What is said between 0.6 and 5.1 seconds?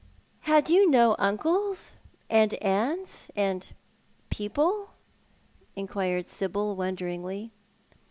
you no uncles and aunts, and people?"